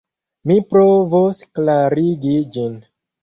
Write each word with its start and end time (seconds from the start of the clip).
Mi 0.51 0.55
provos 0.71 1.41
klarigi 1.59 2.35
ĝin. 2.57 2.75